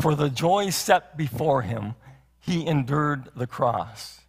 For 0.00 0.14
the 0.14 0.30
joy 0.30 0.70
set 0.70 1.16
before 1.16 1.62
him, 1.62 1.94
he 2.40 2.66
endured 2.66 3.30
the 3.36 3.46
cross. 3.46 4.20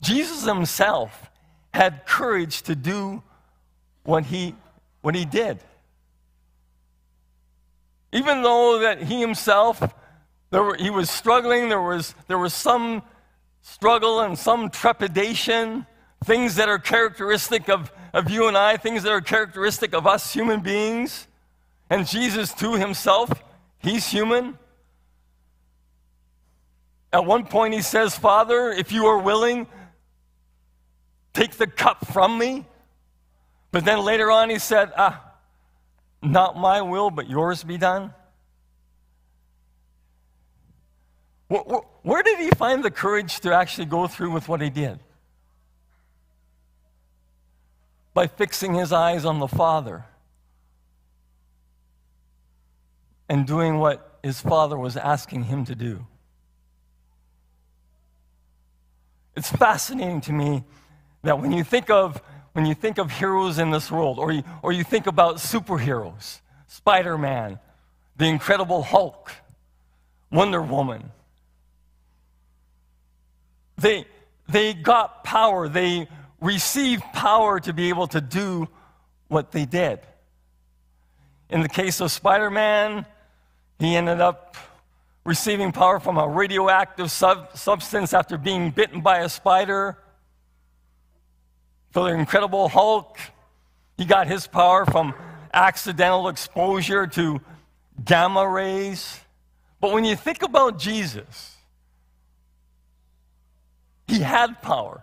Jesus 0.00 0.44
himself 0.44 1.30
had 1.72 2.06
courage 2.06 2.62
to 2.62 2.74
do 2.74 3.22
what 4.04 4.24
he, 4.24 4.54
what 5.02 5.14
he 5.14 5.24
did. 5.24 5.58
Even 8.12 8.42
though 8.42 8.78
that 8.78 9.02
he 9.02 9.20
himself, 9.20 9.82
there 10.50 10.62
were, 10.62 10.76
he 10.76 10.88
was 10.88 11.10
struggling, 11.10 11.68
there 11.68 11.82
was, 11.82 12.14
there 12.28 12.38
was 12.38 12.54
some 12.54 13.02
struggle 13.60 14.20
and 14.20 14.38
some 14.38 14.70
trepidation, 14.70 15.84
things 16.24 16.54
that 16.54 16.68
are 16.68 16.78
characteristic 16.78 17.68
of, 17.68 17.90
of 18.12 18.30
you 18.30 18.46
and 18.46 18.56
I, 18.56 18.76
things 18.76 19.02
that 19.02 19.10
are 19.10 19.20
characteristic 19.20 19.94
of 19.94 20.06
us 20.06 20.32
human 20.32 20.60
beings. 20.60 21.26
And 21.90 22.06
Jesus, 22.06 22.52
too, 22.52 22.74
himself, 22.74 23.30
he's 23.78 24.06
human. 24.06 24.58
At 27.12 27.24
one 27.24 27.46
point, 27.46 27.74
he 27.74 27.82
says, 27.82 28.16
Father, 28.16 28.70
if 28.70 28.90
you 28.90 29.06
are 29.06 29.18
willing, 29.18 29.66
take 31.32 31.52
the 31.52 31.66
cup 31.66 32.06
from 32.08 32.38
me. 32.38 32.66
But 33.70 33.84
then 33.84 34.00
later 34.00 34.30
on, 34.30 34.50
he 34.50 34.58
said, 34.58 34.92
Ah, 34.96 35.22
not 36.22 36.56
my 36.56 36.80
will, 36.80 37.10
but 37.10 37.28
yours 37.28 37.62
be 37.62 37.76
done. 37.76 38.14
Where 41.48 42.22
did 42.22 42.38
he 42.40 42.50
find 42.50 42.82
the 42.82 42.90
courage 42.90 43.40
to 43.40 43.54
actually 43.54 43.86
go 43.86 44.06
through 44.06 44.32
with 44.32 44.48
what 44.48 44.60
he 44.60 44.70
did? 44.70 44.98
By 48.12 48.26
fixing 48.26 48.74
his 48.74 48.92
eyes 48.92 49.24
on 49.24 49.38
the 49.38 49.48
Father. 49.48 50.04
And 53.28 53.46
doing 53.46 53.78
what 53.78 54.18
his 54.22 54.40
father 54.40 54.78
was 54.78 54.96
asking 54.96 55.44
him 55.44 55.64
to 55.64 55.74
do. 55.74 56.06
It's 59.36 59.50
fascinating 59.50 60.20
to 60.22 60.32
me 60.32 60.64
that 61.22 61.40
when 61.40 61.52
you 61.52 61.64
think 61.64 61.90
of 61.90 62.22
when 62.54 62.66
you 62.66 62.74
think 62.74 62.98
of 62.98 63.10
heroes 63.10 63.58
in 63.58 63.72
this 63.72 63.90
world, 63.90 64.18
or 64.20 64.30
you, 64.30 64.44
or 64.62 64.70
you 64.70 64.84
think 64.84 65.08
about 65.08 65.36
superheroes, 65.36 66.40
Spider 66.68 67.18
Man, 67.18 67.58
the 68.16 68.26
Incredible 68.26 68.84
Hulk, 68.84 69.32
Wonder 70.30 70.62
Woman, 70.62 71.10
they, 73.76 74.06
they 74.48 74.72
got 74.72 75.24
power, 75.24 75.68
they 75.68 76.08
received 76.40 77.02
power 77.12 77.58
to 77.58 77.72
be 77.72 77.88
able 77.88 78.06
to 78.06 78.20
do 78.20 78.68
what 79.26 79.50
they 79.50 79.64
did. 79.64 79.98
In 81.50 81.60
the 81.60 81.68
case 81.68 82.00
of 82.00 82.12
Spider 82.12 82.50
Man, 82.50 83.04
he 83.84 83.96
ended 83.96 84.20
up 84.20 84.56
receiving 85.24 85.72
power 85.72 85.98
from 86.00 86.18
a 86.18 86.28
radioactive 86.28 87.10
sub- 87.10 87.56
substance 87.56 88.12
after 88.12 88.36
being 88.36 88.70
bitten 88.70 89.00
by 89.00 89.18
a 89.20 89.28
spider. 89.28 89.98
For 91.90 92.04
the 92.04 92.16
Incredible 92.16 92.68
Hulk, 92.68 93.18
he 93.96 94.04
got 94.04 94.26
his 94.26 94.46
power 94.46 94.84
from 94.84 95.14
accidental 95.52 96.28
exposure 96.28 97.06
to 97.06 97.40
gamma 98.04 98.48
rays. 98.48 99.20
But 99.80 99.92
when 99.92 100.04
you 100.04 100.16
think 100.16 100.42
about 100.42 100.78
Jesus, 100.78 101.56
he 104.08 104.18
had 104.20 104.60
power. 104.60 105.02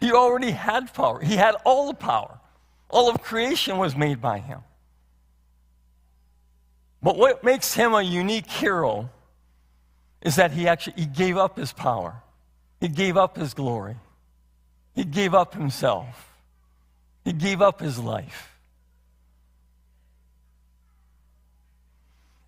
He 0.00 0.12
already 0.12 0.50
had 0.50 0.92
power. 0.92 1.20
He 1.20 1.36
had 1.36 1.54
all 1.64 1.88
the 1.88 1.94
power. 1.94 2.38
All 2.88 3.08
of 3.08 3.22
creation 3.22 3.78
was 3.78 3.94
made 3.94 4.20
by 4.20 4.38
him. 4.38 4.60
But 7.02 7.16
what 7.16 7.42
makes 7.42 7.74
him 7.74 7.94
a 7.94 8.02
unique 8.02 8.50
hero 8.50 9.10
is 10.20 10.36
that 10.36 10.52
he 10.52 10.68
actually 10.68 10.94
he 10.96 11.06
gave 11.06 11.36
up 11.36 11.56
his 11.56 11.72
power. 11.72 12.22
He 12.80 12.88
gave 12.88 13.16
up 13.16 13.36
his 13.36 13.54
glory. 13.54 13.96
He 14.94 15.04
gave 15.04 15.34
up 15.34 15.54
himself. 15.54 16.28
He 17.24 17.32
gave 17.32 17.62
up 17.62 17.80
his 17.80 17.98
life. 17.98 18.58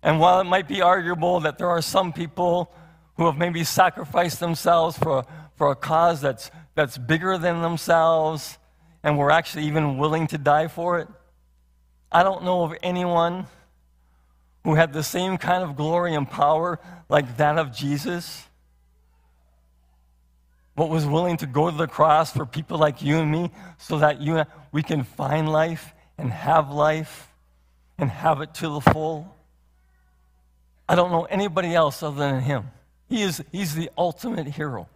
And 0.01 0.19
while 0.19 0.41
it 0.41 0.43
might 0.43 0.67
be 0.67 0.81
arguable 0.81 1.39
that 1.41 1.57
there 1.57 1.69
are 1.69 1.81
some 1.81 2.11
people 2.11 2.73
who 3.15 3.25
have 3.25 3.37
maybe 3.37 3.63
sacrificed 3.63 4.39
themselves 4.39 4.97
for, 4.97 5.25
for 5.55 5.71
a 5.71 5.75
cause 5.75 6.19
that's, 6.19 6.51
that's 6.75 6.97
bigger 6.97 7.37
than 7.37 7.61
themselves 7.61 8.57
and 9.01 9.17
were 9.17 9.31
actually 9.31 9.65
even 9.65 9.97
willing 9.97 10.27
to 10.27 10.37
die 10.37 10.67
for 10.67 10.99
it, 10.99 11.07
I 12.11 12.23
don't 12.23 12.43
know 12.43 12.63
of 12.63 12.75
anyone 12.83 13.47
who 14.63 14.75
had 14.75 14.93
the 14.93 15.03
same 15.03 15.37
kind 15.37 15.63
of 15.63 15.75
glory 15.75 16.15
and 16.15 16.29
power 16.29 16.79
like 17.09 17.37
that 17.37 17.57
of 17.57 17.75
Jesus, 17.75 18.47
but 20.75 20.89
was 20.89 21.05
willing 21.05 21.37
to 21.37 21.45
go 21.45 21.69
to 21.69 21.75
the 21.75 21.87
cross 21.87 22.31
for 22.31 22.45
people 22.45 22.77
like 22.77 23.01
you 23.01 23.17
and 23.17 23.31
me 23.31 23.51
so 23.77 23.99
that 23.99 24.21
you, 24.21 24.43
we 24.71 24.81
can 24.81 25.03
find 25.03 25.49
life 25.49 25.93
and 26.17 26.31
have 26.31 26.71
life 26.71 27.27
and 27.97 28.09
have 28.09 28.41
it 28.41 28.53
to 28.55 28.69
the 28.69 28.81
full. 28.81 29.35
I 30.87 30.95
don't 30.95 31.11
know 31.11 31.23
anybody 31.23 31.75
else 31.75 32.01
other 32.01 32.17
than 32.17 32.41
him. 32.41 32.71
He 33.09 33.21
is, 33.21 33.43
he's 33.51 33.75
the 33.75 33.89
ultimate 33.97 34.47
hero. 34.47 34.87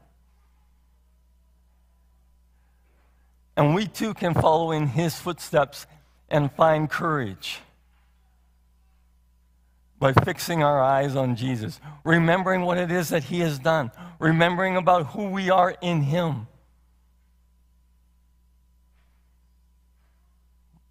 And 3.56 3.76
we 3.76 3.88
too 3.88 4.14
can 4.14 4.34
follow 4.34 4.72
in 4.72 4.88
his 4.88 5.16
footsteps 5.16 5.88
and 6.30 6.52
find 6.52 6.90
courage 6.90 7.60
by 10.00 10.14
fixing 10.14 10.64
our 10.64 10.82
eyes 10.82 11.16
on 11.16 11.36
Jesus, 11.36 11.80
remembering 12.04 12.62
what 12.62 12.78
it 12.78 12.92
is 12.92 13.10
that 13.10 13.24
He 13.24 13.40
has 13.40 13.58
done, 13.58 13.92
remembering 14.20 14.78
about 14.78 15.08
who 15.08 15.30
we 15.30 15.50
are 15.50 15.76
in 15.82 16.02
Him. 16.02 16.48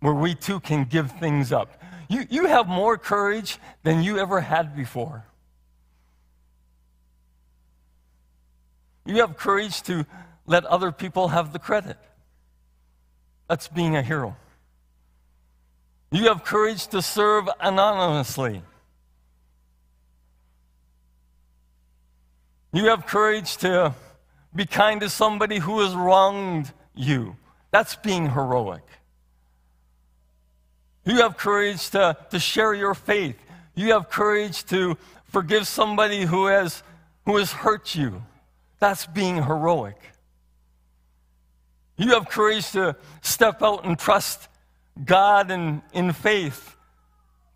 Where 0.01 0.15
we 0.15 0.35
too 0.35 0.61
can 0.61 0.85
give 0.85 1.13
things 1.13 1.53
up. 1.53 1.81
You, 2.09 2.27
you 2.29 2.47
have 2.47 2.69
more 2.69 2.99
courage 2.99 3.59
than 3.83 4.03
you 4.03 4.19
ever 4.19 4.41
had 4.41 4.77
before. 4.77 5.25
You 9.05 9.21
have 9.21 9.37
courage 9.37 9.83
to 9.83 10.05
let 10.47 10.65
other 10.65 10.93
people 10.93 11.29
have 11.29 11.53
the 11.53 11.59
credit. 11.59 11.97
That's 13.49 13.69
being 13.69 13.97
a 13.97 14.03
hero. 14.03 14.37
You 16.11 16.25
have 16.25 16.45
courage 16.45 16.89
to 16.89 17.03
serve 17.03 17.49
anonymously. 17.61 18.63
You 22.73 22.87
have 22.87 23.07
courage 23.07 23.57
to 23.59 23.95
be 24.55 24.67
kind 24.67 25.01
to 25.01 25.11
somebody 25.11 25.59
who 25.59 25.81
has 25.81 25.95
wronged 25.95 26.73
you. 26.95 27.37
That's 27.71 27.97
being 27.97 28.31
heroic. 28.31 28.83
You 31.05 31.17
have 31.17 31.37
courage 31.37 31.91
to, 31.91 32.17
to 32.31 32.39
share 32.39 32.75
your 32.75 32.95
faith. 32.95 33.37
You 33.75 33.93
have 33.93 34.11
courage 34.11 34.65
to 34.67 34.97
forgive 35.25 35.69
somebody 35.69 36.25
who 36.25 36.47
has, 36.47 36.83
who 37.25 37.37
has 37.37 37.53
hurt 37.53 37.95
you. 37.95 38.23
That's 38.79 39.07
being 39.07 39.43
heroic. 39.43 39.99
You 41.97 42.15
have 42.15 42.29
courage 42.29 42.73
to 42.73 42.97
step 43.23 43.63
out 43.63 43.85
and 43.85 43.99
trust 43.99 44.49
God 45.03 45.51
in, 45.51 45.83
in 45.93 46.13
faith. 46.13 46.77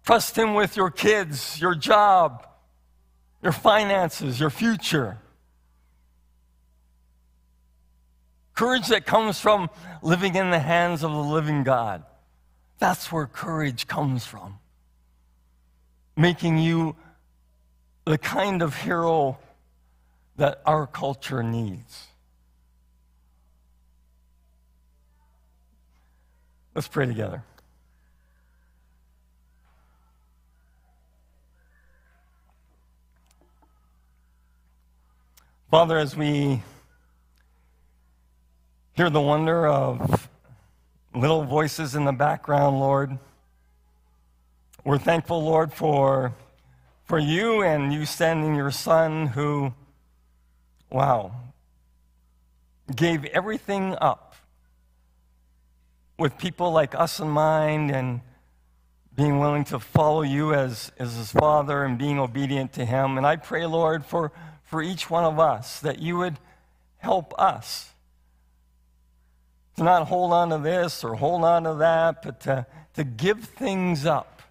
Trust 0.05 0.37
Him 0.37 0.55
with 0.55 0.77
your 0.77 0.91
kids, 0.91 1.61
your 1.61 1.75
job, 1.75 2.47
your 3.43 3.53
finances, 3.53 4.39
your 4.39 4.51
future. 4.51 5.19
Courage 8.55 8.89
that 8.89 9.07
comes 9.07 9.41
from 9.41 9.71
living 10.03 10.35
in 10.35 10.51
the 10.51 10.59
hands 10.59 11.03
of 11.03 11.13
the 11.13 11.19
living 11.19 11.63
God. 11.63 12.05
That's 12.79 13.11
where 13.11 13.27
courage 13.27 13.87
comes 13.87 14.27
from. 14.27 14.59
Making 16.17 16.59
you 16.59 16.97
the 18.05 18.19
kind 18.19 18.61
of 18.61 18.75
hero 18.75 19.39
that 20.37 20.61
our 20.67 20.87
culture 20.87 21.43
needs. 21.43 22.07
Let's 26.75 26.89
pray 26.89 27.07
together. 27.07 27.43
Father, 35.71 35.99
as 35.99 36.17
we 36.17 36.65
hear 38.95 39.09
the 39.09 39.21
wonder 39.21 39.69
of 39.69 40.29
little 41.15 41.45
voices 41.45 41.95
in 41.95 42.05
the 42.05 42.13
background, 42.13 42.81
Lord, 42.81 43.17
we're 44.85 44.99
thankful, 44.99 45.45
Lord, 45.45 45.73
for, 45.73 46.35
for 47.05 47.21
you 47.21 47.63
and 47.63 47.93
you 47.93 48.05
sending 48.05 48.57
your 48.57 48.73
son 48.73 49.29
who, 49.29 49.73
wow, 50.91 51.31
gave 52.93 53.25
everything 53.27 53.95
up 54.01 54.35
with 56.19 56.37
people 56.37 56.73
like 56.73 56.97
us 56.97 57.21
in 57.21 57.29
mind 57.29 57.93
and 57.93 58.23
being 59.15 59.39
willing 59.39 59.63
to 59.67 59.79
follow 59.79 60.23
you 60.23 60.53
as, 60.53 60.91
as 60.99 61.15
his 61.15 61.31
father 61.31 61.85
and 61.85 61.97
being 61.97 62.19
obedient 62.19 62.73
to 62.73 62.85
him. 62.85 63.17
And 63.17 63.25
I 63.25 63.37
pray, 63.37 63.67
Lord, 63.67 64.05
for 64.05 64.33
for 64.71 64.81
each 64.81 65.11
one 65.11 65.25
of 65.25 65.41
us, 65.41 65.81
that 65.81 65.99
you 65.99 66.17
would 66.17 66.39
help 66.99 67.35
us 67.37 67.91
to 69.77 69.83
not 69.83 70.07
hold 70.07 70.33
on 70.33 70.51
to 70.51 70.59
this 70.59 71.03
or 71.03 71.17
hold 71.17 71.43
on 71.43 71.65
to 71.65 71.75
that, 71.75 72.23
but 72.23 72.39
to, 72.43 72.65
to 72.95 73.03
give 73.03 73.41
things 73.41 74.07
up 74.07 74.43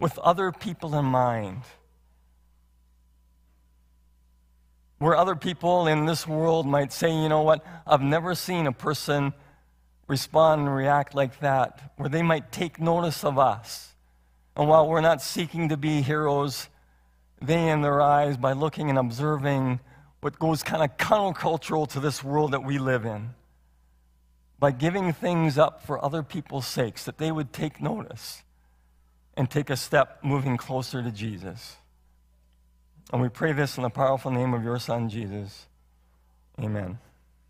with 0.00 0.18
other 0.18 0.50
people 0.50 0.96
in 0.96 1.04
mind. 1.04 1.62
Where 4.98 5.14
other 5.14 5.36
people 5.36 5.86
in 5.86 6.06
this 6.06 6.26
world 6.26 6.66
might 6.66 6.92
say, 6.92 7.12
you 7.12 7.28
know 7.28 7.42
what, 7.42 7.64
I've 7.86 8.02
never 8.02 8.34
seen 8.34 8.66
a 8.66 8.72
person 8.72 9.32
respond 10.08 10.62
and 10.62 10.74
react 10.74 11.14
like 11.14 11.38
that, 11.38 11.92
where 11.98 12.08
they 12.08 12.22
might 12.22 12.50
take 12.50 12.80
notice 12.80 13.22
of 13.22 13.38
us. 13.38 13.94
And 14.56 14.68
while 14.68 14.88
we're 14.88 15.02
not 15.02 15.22
seeking 15.22 15.68
to 15.68 15.76
be 15.76 16.02
heroes, 16.02 16.68
they 17.40 17.68
in 17.68 17.82
their 17.82 18.00
eyes 18.00 18.36
by 18.36 18.52
looking 18.52 18.90
and 18.90 18.98
observing 18.98 19.80
what 20.20 20.38
goes 20.38 20.62
kind 20.62 20.82
of 20.82 20.96
countercultural 20.96 21.88
to 21.88 22.00
this 22.00 22.24
world 22.24 22.52
that 22.52 22.64
we 22.64 22.78
live 22.78 23.04
in. 23.04 23.30
By 24.58 24.72
giving 24.72 25.12
things 25.12 25.56
up 25.56 25.86
for 25.86 26.04
other 26.04 26.22
people's 26.22 26.66
sakes, 26.66 27.04
that 27.04 27.18
they 27.18 27.30
would 27.30 27.52
take 27.52 27.80
notice 27.80 28.42
and 29.36 29.48
take 29.48 29.70
a 29.70 29.76
step 29.76 30.18
moving 30.24 30.56
closer 30.56 31.00
to 31.02 31.12
Jesus. 31.12 31.76
And 33.12 33.22
we 33.22 33.28
pray 33.28 33.52
this 33.52 33.76
in 33.76 33.84
the 33.84 33.90
powerful 33.90 34.32
name 34.32 34.52
of 34.52 34.64
your 34.64 34.78
Son, 34.78 35.08
Jesus. 35.08 35.66
Amen. 36.60 36.98